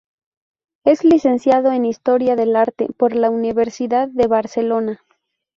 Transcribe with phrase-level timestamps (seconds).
[0.83, 4.99] Es licenciado en Historia del Arte por la Universidad de Barcelona.